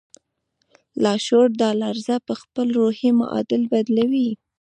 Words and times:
لاشعور 1.03 1.47
دا 1.61 1.69
لړزه 1.81 2.15
پهخپل 2.27 2.67
روحي 2.79 3.09
معادل 3.19 3.61
بدلوي 3.71 4.29